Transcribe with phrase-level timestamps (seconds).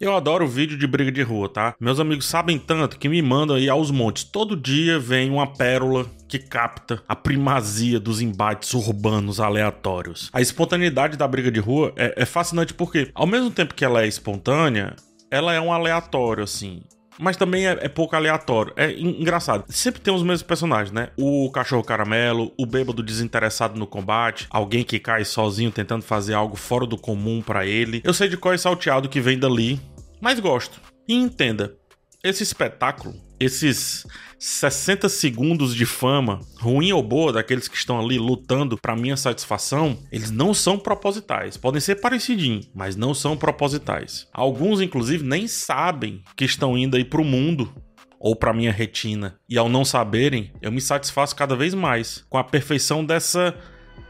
[0.00, 1.74] Eu adoro vídeo de briga de rua, tá?
[1.80, 4.22] Meus amigos sabem tanto que me mandam aí aos montes.
[4.22, 10.30] Todo dia vem uma pérola que capta a primazia dos embates urbanos aleatórios.
[10.32, 14.02] A espontaneidade da briga de rua é, é fascinante porque, ao mesmo tempo que ela
[14.02, 14.94] é espontânea,
[15.32, 16.80] ela é um aleatório, assim
[17.18, 18.72] mas também é, é, pouco aleatório.
[18.76, 19.64] É engraçado.
[19.68, 21.10] Sempre tem os mesmos personagens, né?
[21.16, 26.56] O cachorro caramelo, o bêbado desinteressado no combate, alguém que cai sozinho tentando fazer algo
[26.56, 28.00] fora do comum para ele.
[28.04, 29.80] Eu sei de qual é salteado que vem dali,
[30.20, 30.80] mas gosto.
[31.08, 31.74] E entenda,
[32.22, 34.06] esse espetáculo, esses
[34.38, 39.98] 60 segundos de fama, ruim ou boa, daqueles que estão ali lutando para minha satisfação,
[40.12, 41.56] eles não são propositais.
[41.56, 44.28] Podem ser parecidinhos, mas não são propositais.
[44.32, 47.72] Alguns, inclusive, nem sabem que estão indo aí pro mundo
[48.20, 49.38] ou para minha retina.
[49.48, 53.54] E ao não saberem, eu me satisfaço cada vez mais com a perfeição dessa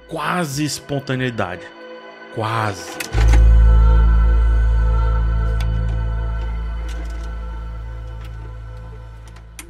[0.08, 1.66] quase espontaneidade.
[2.34, 3.27] Quase.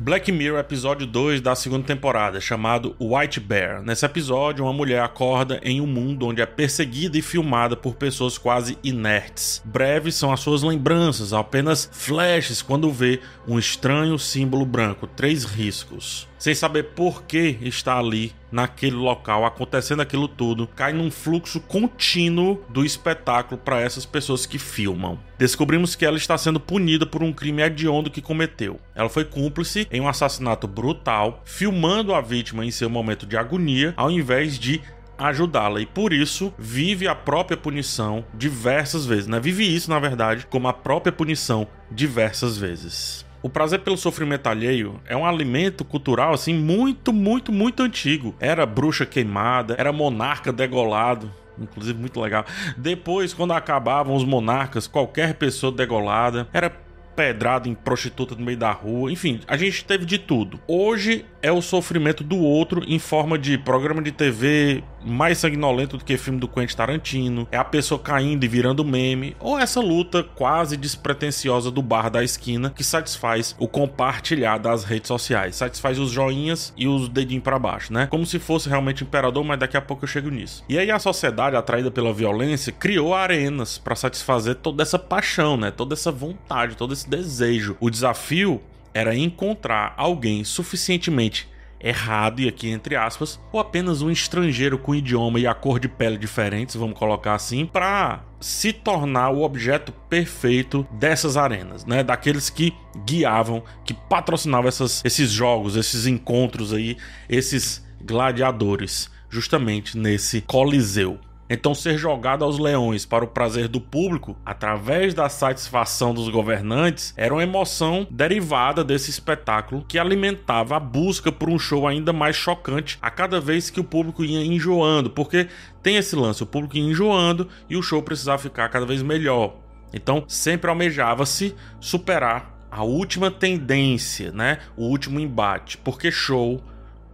[0.00, 3.82] Black Mirror, episódio 2 da segunda temporada, chamado White Bear.
[3.82, 8.38] Nesse episódio, uma mulher acorda em um mundo onde é perseguida e filmada por pessoas
[8.38, 9.60] quase inertes.
[9.64, 16.28] Breves são as suas lembranças, apenas flashes quando vê um estranho símbolo branco, três riscos
[16.38, 22.62] sem saber por que está ali naquele local acontecendo aquilo tudo, cai num fluxo contínuo
[22.68, 25.18] do espetáculo para essas pessoas que filmam.
[25.36, 28.80] Descobrimos que ela está sendo punida por um crime hediondo que cometeu.
[28.94, 33.92] Ela foi cúmplice em um assassinato brutal, filmando a vítima em seu momento de agonia,
[33.96, 34.80] ao invés de
[35.18, 39.40] ajudá-la e por isso vive a própria punição diversas vezes, né?
[39.40, 43.26] Vive isso, na verdade, como a própria punição diversas vezes.
[43.40, 48.34] O prazer pelo sofrimento alheio é um alimento cultural assim muito, muito, muito antigo.
[48.40, 52.44] Era bruxa queimada, era monarca degolado, inclusive muito legal.
[52.76, 56.68] Depois, quando acabavam os monarcas, qualquer pessoa degolada era
[57.14, 60.60] pedrada em prostituta no meio da rua, enfim, a gente teve de tudo.
[60.68, 66.04] Hoje é o sofrimento do outro em forma de programa de TV mais sanguinolento do
[66.04, 70.22] que filme do Quentin Tarantino, é a pessoa caindo e virando meme, ou essa luta
[70.22, 76.10] quase despretensiosa do bar da esquina que satisfaz o compartilhar das redes sociais, satisfaz os
[76.10, 78.06] joinhas e os dedinhos para baixo, né?
[78.06, 80.64] Como se fosse realmente imperador, mas daqui a pouco eu chego nisso.
[80.68, 85.70] E aí a sociedade atraída pela violência criou arenas para satisfazer toda essa paixão, né?
[85.70, 87.76] Toda essa vontade, todo esse desejo.
[87.80, 88.60] O desafio
[88.98, 91.48] era encontrar alguém suficientemente
[91.80, 95.88] errado, e aqui entre aspas, ou apenas um estrangeiro com idioma e a cor de
[95.88, 102.02] pele diferentes, vamos colocar assim, para se tornar o objeto perfeito dessas arenas, né?
[102.02, 102.74] Daqueles que
[103.06, 106.96] guiavam, que patrocinavam essas, esses jogos, esses encontros aí,
[107.28, 111.18] esses gladiadores, justamente nesse coliseu.
[111.50, 117.14] Então, ser jogado aos leões para o prazer do público, através da satisfação dos governantes,
[117.16, 122.36] era uma emoção derivada desse espetáculo que alimentava a busca por um show ainda mais
[122.36, 125.48] chocante a cada vez que o público ia enjoando, porque
[125.82, 129.56] tem esse lance, o público ia enjoando e o show precisava ficar cada vez melhor.
[129.92, 134.58] Então, sempre almejava-se superar a última tendência, né?
[134.76, 136.62] O último embate, porque show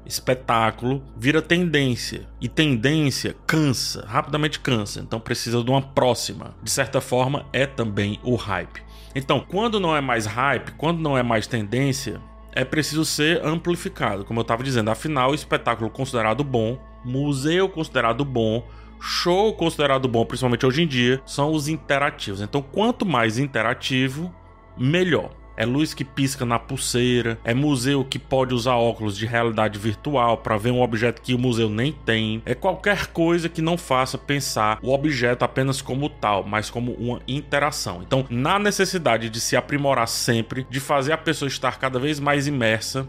[0.06, 2.28] espetáculo vira tendência.
[2.40, 5.00] E tendência cansa, rapidamente cansa.
[5.00, 6.54] Então precisa de uma próxima.
[6.62, 8.82] De certa forma, é também o hype.
[9.14, 12.20] Então, quando não é mais hype, quando não é mais tendência,
[12.52, 14.24] é preciso ser amplificado.
[14.24, 18.66] Como eu estava dizendo, afinal, espetáculo considerado bom, museu considerado bom,
[19.00, 22.40] show considerado bom, principalmente hoje em dia, são os interativos.
[22.40, 24.34] Então, quanto mais interativo,
[24.76, 29.78] melhor é luz que pisca na pulseira, é museu que pode usar óculos de realidade
[29.78, 33.76] virtual para ver um objeto que o museu nem tem, é qualquer coisa que não
[33.76, 38.02] faça pensar o objeto apenas como tal, mas como uma interação.
[38.02, 42.46] Então, na necessidade de se aprimorar sempre, de fazer a pessoa estar cada vez mais
[42.46, 43.06] imersa,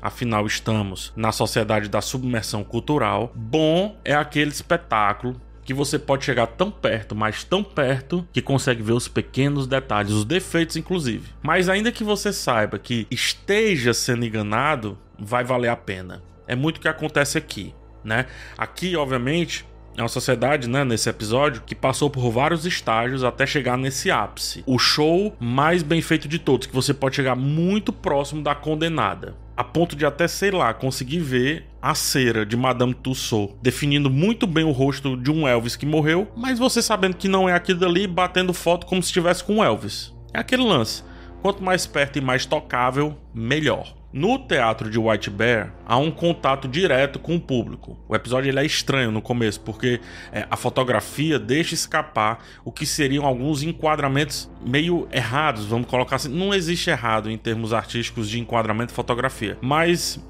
[0.00, 6.46] afinal estamos na sociedade da submersão cultural, bom é aquele espetáculo que você pode chegar
[6.46, 11.30] tão perto, mas tão perto, que consegue ver os pequenos detalhes, os defeitos inclusive.
[11.42, 16.22] Mas ainda que você saiba que esteja sendo enganado, vai valer a pena.
[16.46, 17.74] É muito o que acontece aqui,
[18.04, 18.26] né?
[18.58, 19.64] Aqui, obviamente,
[19.96, 24.62] é uma sociedade, né, nesse episódio, que passou por vários estágios até chegar nesse ápice.
[24.66, 29.36] O show mais bem feito de todos, que você pode chegar muito próximo da condenada
[29.56, 34.46] a ponto de até, sei lá, conseguir ver a cera de Madame Tussauds, definindo muito
[34.46, 37.84] bem o rosto de um Elvis que morreu, mas você sabendo que não é aquilo
[37.84, 40.12] ali, batendo foto como se estivesse com Elvis.
[40.32, 41.04] É aquele lance.
[41.40, 43.94] Quanto mais perto e mais tocável, melhor.
[44.16, 47.98] No teatro de White Bear, há um contato direto com o público.
[48.08, 50.00] O episódio é estranho no começo, porque
[50.30, 56.28] é, a fotografia deixa escapar o que seriam alguns enquadramentos meio errados, vamos colocar assim.
[56.28, 60.24] Não existe errado em termos artísticos de enquadramento e fotografia, mas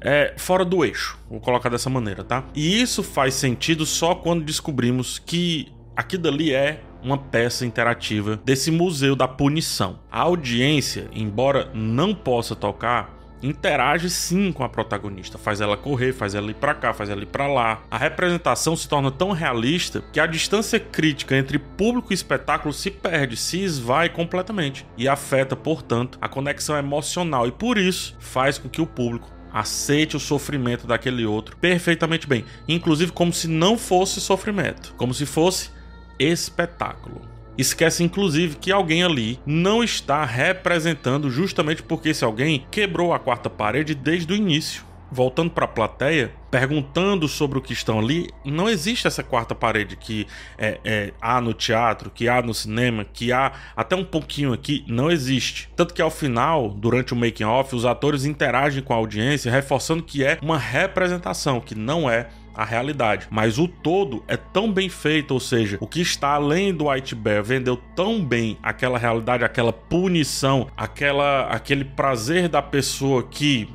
[0.00, 2.46] é, fora do eixo, vou colocar dessa maneira, tá?
[2.54, 8.70] E isso faz sentido só quando descobrimos que aquilo dali é uma peça interativa desse
[8.70, 9.98] museu da punição.
[10.10, 16.34] A audiência, embora não possa tocar, interage sim com a protagonista, faz ela correr, faz
[16.34, 17.82] ela ir para cá, faz ela ir para lá.
[17.90, 22.90] A representação se torna tão realista que a distância crítica entre público e espetáculo se
[22.90, 24.86] perde, se esvai completamente.
[24.96, 27.46] E afeta, portanto, a conexão emocional.
[27.46, 32.44] E por isso faz com que o público aceite o sofrimento daquele outro perfeitamente bem,
[32.68, 35.70] inclusive como se não fosse sofrimento, como se fosse
[36.18, 37.37] espetáculo.
[37.58, 43.50] Esquece inclusive que alguém ali não está representando justamente porque esse alguém quebrou a quarta
[43.50, 44.86] parede desde o início.
[45.10, 49.96] Voltando para a plateia, perguntando sobre o que estão ali, não existe essa quarta parede
[49.96, 50.26] que
[50.58, 54.84] é, é, há no teatro, que há no cinema, que há até um pouquinho aqui,
[54.86, 55.70] não existe.
[55.74, 60.02] Tanto que ao final, durante o making off, os atores interagem com a audiência, reforçando
[60.02, 62.28] que é uma representação, que não é
[62.58, 63.28] a realidade.
[63.30, 67.14] Mas o todo é tão bem feito, ou seja, o que está além do White
[67.14, 73.68] Bear vendeu tão bem aquela realidade, aquela punição, aquela aquele prazer da pessoa que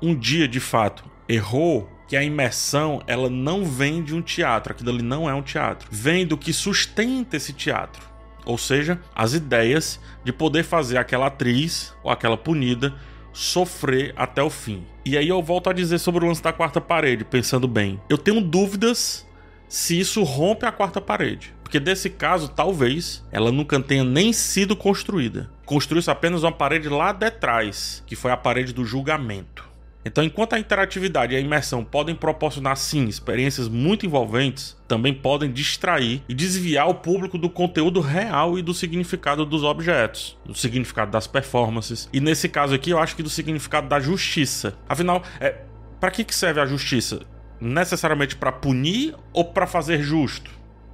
[0.00, 4.90] um dia de fato errou que a imersão ela não vem de um teatro, aquilo
[4.90, 8.10] ali não é um teatro, vem do que sustenta esse teatro.
[8.46, 12.94] Ou seja, as ideias de poder fazer aquela atriz ou aquela punida
[13.32, 14.84] sofrer até o fim.
[15.04, 18.00] E aí eu volto a dizer sobre o lance da quarta parede, pensando bem.
[18.08, 19.26] Eu tenho dúvidas
[19.68, 21.54] se isso rompe a quarta parede.
[21.62, 25.50] Porque desse caso, talvez ela nunca tenha nem sido construída.
[25.64, 29.71] Construiu-se apenas uma parede lá detrás, que foi a parede do julgamento.
[30.04, 35.52] Então, enquanto a interatividade e a imersão podem proporcionar sim experiências muito envolventes, também podem
[35.52, 41.10] distrair e desviar o público do conteúdo real e do significado dos objetos, do significado
[41.12, 42.08] das performances.
[42.12, 44.74] E nesse caso aqui, eu acho que do significado da justiça.
[44.88, 45.60] Afinal, é,
[46.00, 47.20] para que, que serve a justiça?
[47.60, 50.50] Necessariamente para punir ou para fazer justo?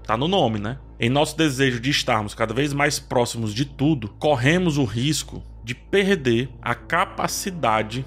[0.06, 0.78] Tá no nome, né?
[1.00, 5.74] Em nosso desejo de estarmos cada vez mais próximos de tudo, corremos o risco de
[5.74, 8.04] perder a capacidade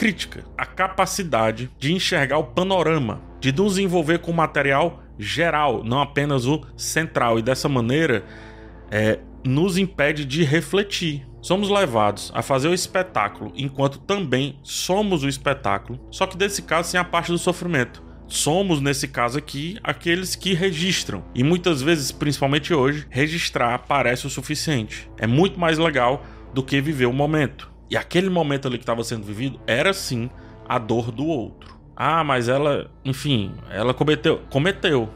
[0.00, 6.00] crítica, a capacidade de enxergar o panorama, de nos envolver com o material geral, não
[6.00, 8.24] apenas o central, e dessa maneira
[8.90, 11.28] é, nos impede de refletir.
[11.42, 16.88] Somos levados a fazer o espetáculo enquanto também somos o espetáculo, só que desse caso
[16.88, 18.02] sem a parte do sofrimento.
[18.26, 21.22] Somos, nesse caso aqui, aqueles que registram.
[21.34, 25.10] E muitas vezes, principalmente hoje, registrar parece o suficiente.
[25.18, 26.24] É muito mais legal
[26.54, 27.69] do que viver o momento.
[27.90, 30.30] E aquele momento ali que estava sendo vivido era sim
[30.68, 31.76] a dor do outro.
[31.96, 35.10] Ah, mas ela, enfim, ela cometeu, cometeu,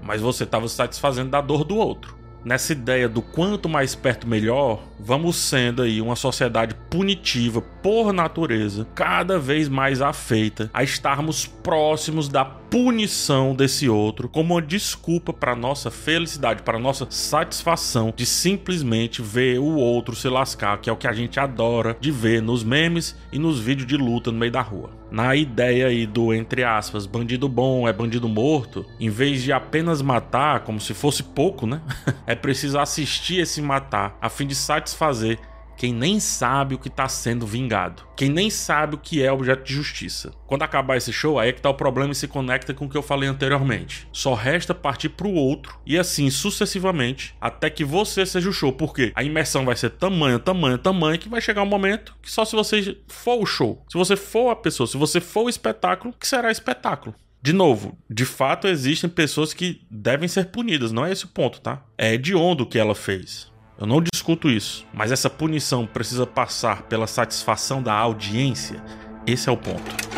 [0.00, 2.16] mas você estava satisfazendo da dor do outro.
[2.42, 8.86] Nessa ideia do quanto mais perto melhor, vamos sendo aí uma sociedade punitiva por natureza,
[8.94, 15.54] cada vez mais afeita a estarmos próximos da punição desse outro como uma desculpa para
[15.54, 20.96] nossa felicidade, para nossa satisfação de simplesmente ver o outro se lascar, que é o
[20.96, 24.52] que a gente adora de ver nos memes e nos vídeos de luta no meio
[24.52, 24.99] da rua.
[25.10, 30.00] Na ideia aí do entre aspas, bandido bom é bandido morto, em vez de apenas
[30.00, 31.80] matar como se fosse pouco, né?
[32.26, 35.38] é preciso assistir esse matar a fim de satisfazer
[35.80, 39.64] quem nem sabe o que está sendo vingado, quem nem sabe o que é objeto
[39.64, 40.30] de justiça.
[40.46, 42.88] Quando acabar esse show, aí é que tá o problema e se conecta com o
[42.90, 44.06] que eu falei anteriormente.
[44.12, 48.74] Só resta partir para o outro e assim sucessivamente até que você seja o show,
[48.74, 52.44] porque a imersão vai ser tamanho, tamanho, tamanho que vai chegar um momento que só
[52.44, 56.12] se você for o show, se você for a pessoa, se você for o espetáculo,
[56.20, 57.14] que será espetáculo.
[57.40, 61.58] De novo, de fato existem pessoas que devem ser punidas, não é esse o ponto,
[61.58, 61.82] tá?
[61.96, 63.49] É de onde o que ela fez.
[63.80, 68.84] Eu não discuto isso, mas essa punição precisa passar pela satisfação da audiência.
[69.26, 70.10] Esse é o ponto.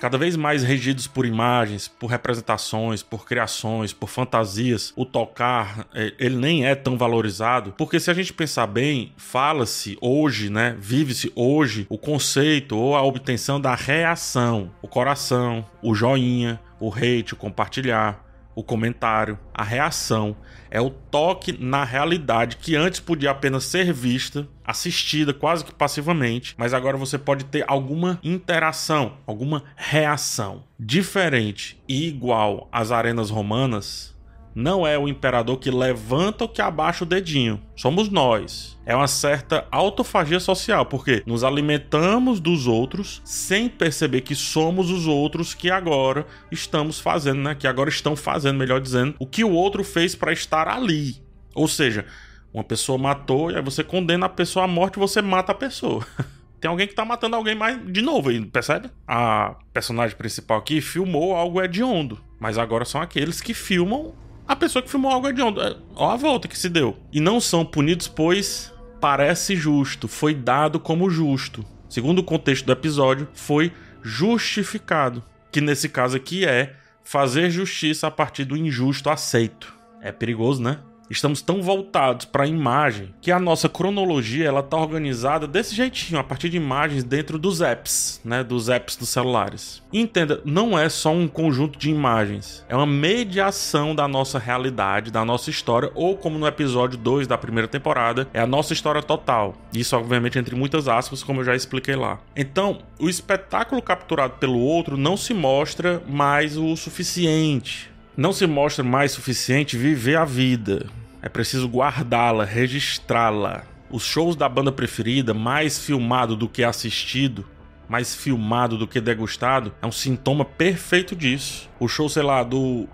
[0.00, 6.14] Cada vez mais regidos por imagens, por representações, por criações, por fantasias, o tocar, é,
[6.18, 11.30] ele nem é tão valorizado, porque se a gente pensar bem, fala-se hoje, né, vive-se
[11.34, 17.36] hoje o conceito ou a obtenção da reação, o coração, o joinha, o hate, o
[17.36, 18.24] compartilhar,
[18.56, 20.34] o comentário, a reação.
[20.70, 26.54] É o toque na realidade que antes podia apenas ser vista, assistida quase que passivamente,
[26.58, 30.64] mas agora você pode ter alguma interação, alguma reação.
[30.80, 34.15] Diferente e igual às arenas romanas,
[34.56, 37.60] não é o imperador que levanta ou que abaixa o dedinho.
[37.76, 38.78] Somos nós.
[38.86, 45.06] É uma certa autofagia social, porque nos alimentamos dos outros sem perceber que somos os
[45.06, 47.54] outros que agora estamos fazendo, né?
[47.54, 51.22] Que agora estão fazendo, melhor dizendo, o que o outro fez para estar ali.
[51.54, 52.06] Ou seja,
[52.50, 55.54] uma pessoa matou e aí você condena a pessoa à morte e você mata a
[55.54, 56.06] pessoa.
[56.58, 58.88] Tem alguém que tá matando alguém mais de novo aí, percebe?
[59.06, 64.14] A personagem principal aqui filmou algo hediondo, mas agora são aqueles que filmam
[64.46, 65.60] a pessoa que filmou algo hediondo.
[65.60, 66.96] É, ó a volta que se deu.
[67.12, 71.64] E não são punidos, pois parece justo, foi dado como justo.
[71.88, 73.72] Segundo o contexto do episódio, foi
[74.02, 75.22] justificado.
[75.52, 79.72] Que nesse caso aqui é fazer justiça a partir do injusto aceito.
[80.00, 80.78] É perigoso, né?
[81.08, 86.18] Estamos tão voltados para a imagem que a nossa cronologia ela tá organizada desse jeitinho,
[86.18, 89.82] a partir de imagens dentro dos apps, né, dos apps dos celulares.
[89.92, 95.24] Entenda, não é só um conjunto de imagens, é uma mediação da nossa realidade, da
[95.24, 99.54] nossa história, ou como no episódio 2 da primeira temporada, é a nossa história total.
[99.72, 102.18] Isso obviamente entre muitas aspas, como eu já expliquei lá.
[102.34, 108.82] Então, o espetáculo capturado pelo outro não se mostra mais o suficiente não se mostra
[108.82, 110.86] mais suficiente viver a vida.
[111.20, 113.64] É preciso guardá-la, registrá-la.
[113.90, 117.46] Os shows da banda preferida, mais filmado do que assistido,
[117.88, 121.68] mais filmado do que degustado, é um sintoma perfeito disso.
[121.78, 122.88] O show, sei lá, do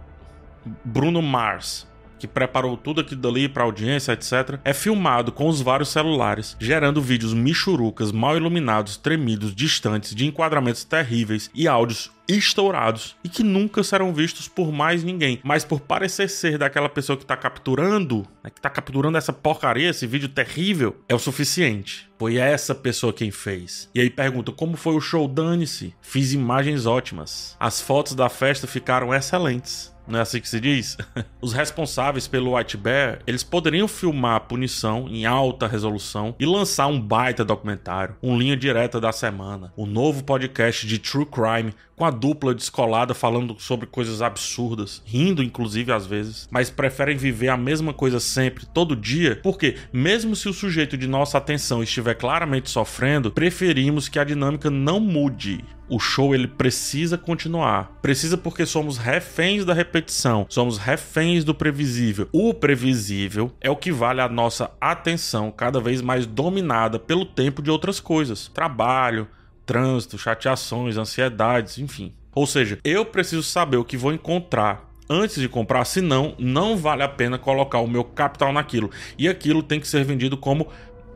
[0.84, 1.86] Bruno Mars,
[2.18, 7.00] que preparou tudo aquilo dali para audiência, etc., é filmado com os vários celulares, gerando
[7.00, 13.82] vídeos michurucas, mal iluminados, tremidos, distantes, de enquadramentos terríveis e áudios estourados e que nunca
[13.82, 18.50] serão vistos por mais ninguém, mas por parecer ser daquela pessoa que tá capturando, né,
[18.50, 22.10] que tá capturando essa porcaria, esse vídeo terrível, é o suficiente.
[22.18, 23.90] Foi essa pessoa quem fez.
[23.92, 25.26] E aí pergunta: como foi o show?
[25.26, 25.92] Dane-se.
[26.00, 27.56] Fiz imagens ótimas.
[27.58, 29.92] As fotos da festa ficaram excelentes.
[30.06, 30.96] Não é assim que se diz?
[31.40, 36.86] Os responsáveis pelo White Bear, eles poderiam filmar a punição em alta resolução e lançar
[36.88, 42.06] um baita documentário, um linha direta da semana, um novo podcast de true crime com
[42.06, 47.56] a dupla descolada falando sobre coisas absurdas, rindo inclusive às vezes, mas preferem viver a
[47.56, 52.68] mesma coisa sempre, todo dia, porque mesmo se o sujeito de nossa atenção estiver claramente
[52.68, 55.64] sofrendo, preferimos que a dinâmica não mude.
[55.88, 57.98] O show ele precisa continuar.
[58.02, 62.28] Precisa porque somos reféns da repetição, somos reféns do previsível.
[62.32, 67.62] O previsível é o que vale a nossa atenção cada vez mais dominada pelo tempo
[67.62, 68.48] de outras coisas.
[68.48, 69.28] Trabalho,
[69.66, 72.12] trânsito, chateações, ansiedades, enfim.
[72.34, 77.02] Ou seja, eu preciso saber o que vou encontrar antes de comprar, senão não vale
[77.02, 78.90] a pena colocar o meu capital naquilo.
[79.18, 80.68] E aquilo tem que ser vendido como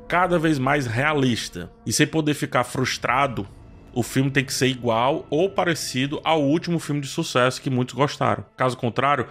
[0.06, 1.70] cada vez mais realista.
[1.84, 3.46] E sem poder ficar frustrado,
[3.94, 7.94] o filme tem que ser igual ou parecido ao último filme de sucesso que muitos
[7.94, 8.44] gostaram.
[8.56, 9.26] Caso contrário,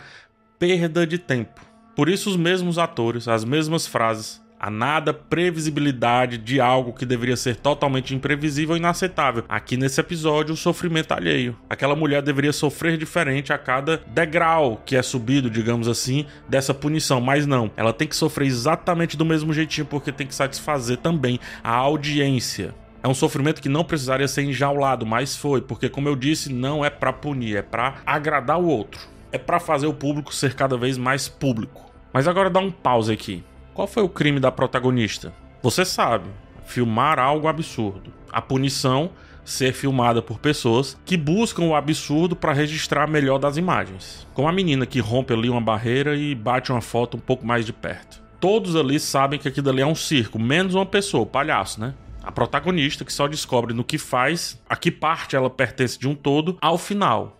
[0.57, 1.61] perda de tempo.
[1.95, 7.35] Por isso, os mesmos atores, as mesmas frases, a nada previsibilidade de algo que deveria
[7.35, 9.43] ser totalmente imprevisível e inaceitável.
[9.47, 11.55] Aqui nesse episódio, o sofrimento alheio.
[11.69, 17.19] Aquela mulher deveria sofrer diferente a cada degrau que é subido, digamos assim, dessa punição,
[17.21, 17.71] mas não.
[17.75, 22.73] Ela tem que sofrer exatamente do mesmo jeitinho porque tem que satisfazer também a audiência.
[23.03, 26.83] É um sofrimento que não precisaria ser enjaulado, mas foi, porque como eu disse, não
[26.83, 28.99] é para punir, é para agradar o outro.
[29.31, 31.85] É para fazer o público ser cada vez mais público.
[32.11, 33.43] Mas agora dá um pause aqui.
[33.75, 35.33] Qual foi o crime da protagonista?
[35.61, 36.29] Você sabe,
[36.65, 38.13] filmar algo absurdo.
[38.31, 39.09] A punição
[39.43, 44.25] ser filmada por pessoas que buscam o absurdo para registrar melhor das imagens.
[44.33, 47.65] Como a menina que rompe ali uma barreira e bate uma foto um pouco mais
[47.65, 48.23] de perto.
[48.39, 51.93] Todos ali sabem que aquilo ali é um circo, menos uma pessoa, o palhaço, né?
[52.23, 56.15] A protagonista que só descobre no que faz, a que parte ela pertence de um
[56.15, 57.37] todo, ao final.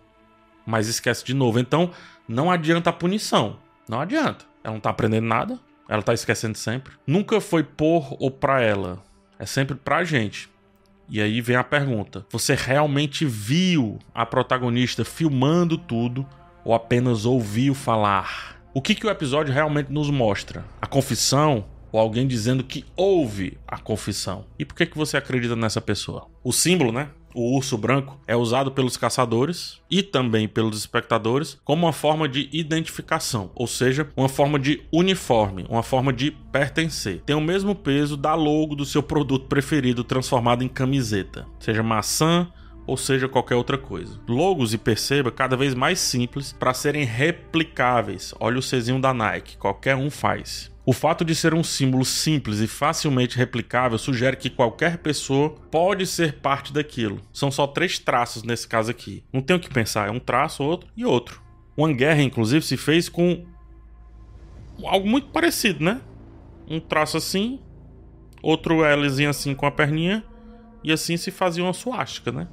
[0.66, 1.58] Mas esquece de novo.
[1.58, 1.90] Então,
[2.28, 3.56] não adianta a punição.
[3.88, 4.44] Não adianta.
[4.62, 5.65] Ela não tá aprendendo nada.
[5.88, 6.94] Ela tá esquecendo sempre.
[7.06, 9.02] Nunca foi por ou pra ela.
[9.38, 10.48] É sempre pra gente.
[11.08, 16.26] E aí vem a pergunta: você realmente viu a protagonista filmando tudo
[16.64, 18.56] ou apenas ouviu falar?
[18.74, 20.64] O que, que o episódio realmente nos mostra?
[20.82, 24.44] A confissão ou alguém dizendo que houve a confissão?
[24.58, 26.26] E por que, que você acredita nessa pessoa?
[26.42, 27.08] O símbolo, né?
[27.36, 32.48] O urso branco é usado pelos caçadores e também pelos espectadores como uma forma de
[32.50, 37.20] identificação, ou seja, uma forma de uniforme, uma forma de pertencer.
[37.26, 42.50] Tem o mesmo peso da logo do seu produto preferido transformado em camiseta, seja maçã,
[42.86, 44.18] ou seja qualquer outra coisa.
[44.28, 48.32] Logos e perceba cada vez mais simples para serem replicáveis.
[48.40, 50.74] Olha o Czinho da Nike, qualquer um faz.
[50.88, 56.06] O fato de ser um símbolo simples e facilmente replicável sugere que qualquer pessoa pode
[56.06, 57.20] ser parte daquilo.
[57.32, 59.24] São só três traços nesse caso aqui.
[59.32, 61.42] Não tem o que pensar, é um traço, outro e outro.
[61.76, 63.44] Uma guerra, inclusive, se fez com
[64.84, 66.00] algo muito parecido, né?
[66.68, 67.58] Um traço assim,
[68.40, 70.24] outro Lzinho assim com a perninha,
[70.84, 72.46] e assim se fazia uma suástica, né?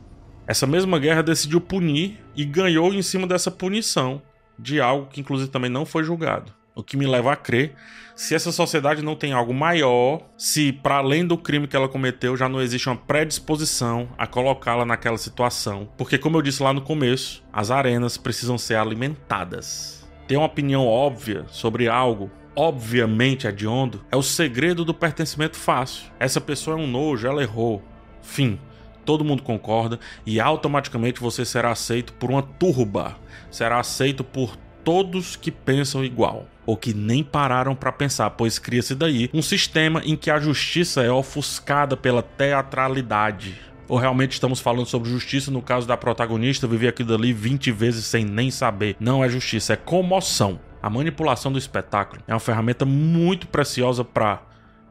[0.48, 4.24] Essa mesma guerra decidiu punir e ganhou em cima dessa punição
[4.58, 6.52] de algo que inclusive também não foi julgado.
[6.76, 7.76] O que me leva a crer
[8.16, 12.38] se essa sociedade não tem algo maior, se para além do crime que ela cometeu
[12.38, 15.90] já não existe uma predisposição a colocá-la naquela situação.
[15.98, 20.08] Porque como eu disse lá no começo, as arenas precisam ser alimentadas.
[20.28, 26.12] Ter uma opinião óbvia sobre algo obviamente hediondo é o segredo do pertencimento fácil.
[26.20, 27.82] Essa pessoa é um nojo, ela errou.
[28.22, 28.60] Fim
[29.04, 33.18] todo mundo concorda e automaticamente você será aceito por uma turba,
[33.52, 38.96] será aceito por todos que pensam igual ou que nem pararam para pensar, pois cria-se
[38.96, 43.60] daí um sistema em que a justiça é ofuscada pela teatralidade.
[43.88, 48.06] Ou realmente estamos falando sobre justiça no caso da protagonista viver aquilo dali 20 vezes
[48.06, 48.96] sem nem saber?
[49.00, 50.60] Não é justiça, é comoção.
[50.82, 54.42] A manipulação do espetáculo é uma ferramenta muito preciosa para,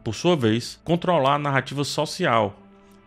[0.04, 2.58] por sua vez, controlar a narrativa social.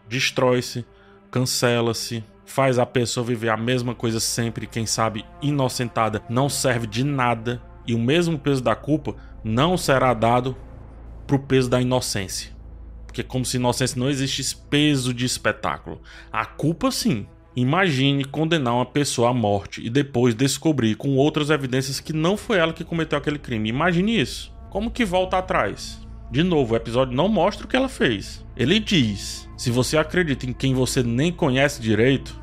[0.07, 0.85] Destrói-se,
[1.31, 7.03] cancela-se, faz a pessoa viver a mesma coisa sempre, quem sabe inocentada, não serve de
[7.03, 10.55] nada e o mesmo peso da culpa não será dado
[11.27, 12.51] pro peso da inocência.
[13.05, 16.01] Porque como se inocência não existisse peso de espetáculo.
[16.31, 17.25] A culpa sim.
[17.55, 22.57] Imagine condenar uma pessoa à morte e depois descobrir com outras evidências que não foi
[22.57, 23.69] ela que cometeu aquele crime.
[23.69, 24.53] Imagine isso.
[24.69, 26.05] Como que volta atrás?
[26.29, 28.45] De novo, o episódio não mostra o que ela fez.
[28.57, 32.37] Ele diz: se você acredita em quem você nem conhece direito,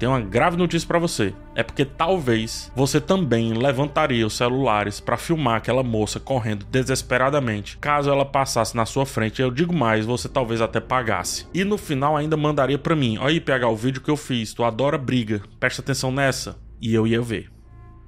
[0.00, 1.34] tem uma grave notícia para você.
[1.54, 8.10] É porque talvez você também levantaria os celulares para filmar aquela moça correndo desesperadamente, caso
[8.10, 9.42] ela passasse na sua frente.
[9.42, 11.46] Eu digo mais, você talvez até pagasse.
[11.52, 14.54] E no final ainda mandaria para mim: "Olha aí, pegar o vídeo que eu fiz,
[14.54, 15.42] tu adora briga.
[15.60, 17.50] Presta atenção nessa." E eu ia ver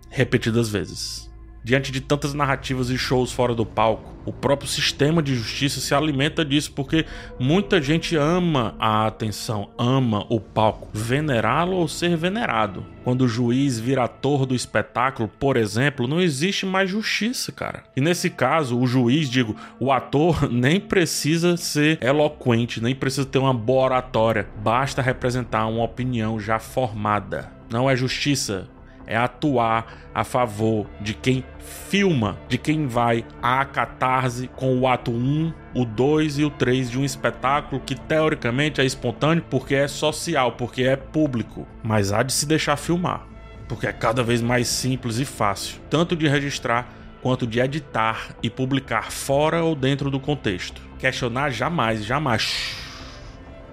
[0.09, 1.32] repetidas vezes.
[1.64, 5.95] Diante de tantas narrativas e shows fora do palco, o próprio sistema de justiça se
[5.95, 7.07] alimenta disso porque
[7.38, 12.85] muita gente ama a atenção, ama o palco, venerá-lo ou ser venerado.
[13.04, 17.85] Quando o juiz vira ator do espetáculo, por exemplo, não existe mais justiça, cara.
[17.97, 23.39] E nesse caso, o juiz, digo, o ator nem precisa ser eloquente, nem precisa ter
[23.39, 27.50] uma boa oratória, basta representar uma opinião já formada.
[27.71, 28.69] Não é justiça,
[29.13, 31.45] é atuar a favor de quem
[31.89, 36.91] filma, de quem vai à catarse com o ato 1, o 2 e o 3
[36.91, 42.23] de um espetáculo que teoricamente é espontâneo porque é social, porque é público, mas há
[42.23, 43.27] de se deixar filmar,
[43.69, 46.89] porque é cada vez mais simples e fácil, tanto de registrar
[47.21, 50.81] quanto de editar e publicar fora ou dentro do contexto.
[50.99, 52.77] Questionar jamais, jamais.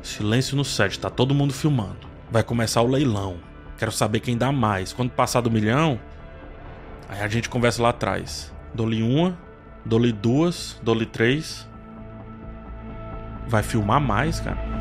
[0.03, 2.07] Silêncio no set, tá todo mundo filmando.
[2.29, 3.48] Vai começar o leilão.
[3.79, 4.91] Quero saber quem dá mais.
[4.91, 5.97] Quando passar do milhão,
[7.07, 8.53] aí a gente conversa lá atrás.
[8.73, 9.37] Dou-lhe uma,
[9.85, 11.65] dou-lhe duas, dou-lhe três.
[13.47, 14.78] Vai filmar mais, cara.